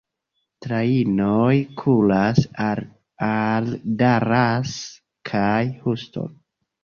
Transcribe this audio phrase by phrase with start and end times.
[0.65, 1.51] Trajnoj
[1.81, 2.81] kuras al
[3.27, 3.69] al
[3.99, 4.73] Dallas
[5.31, 6.35] kaj Houston.